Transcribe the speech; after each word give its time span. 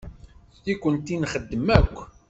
Nekkenti 0.65 1.15
nxeddem 1.21 1.65
akk. 1.77 1.97